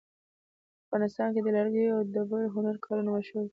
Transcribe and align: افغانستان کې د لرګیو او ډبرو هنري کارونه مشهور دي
افغانستان 0.87 1.27
کې 1.33 1.41
د 1.43 1.47
لرګیو 1.57 1.95
او 1.95 2.01
ډبرو 2.13 2.53
هنري 2.55 2.79
کارونه 2.85 3.09
مشهور 3.15 3.43
دي 3.45 3.49